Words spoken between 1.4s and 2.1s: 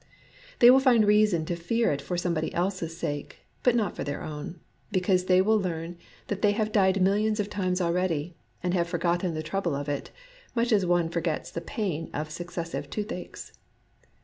to fear it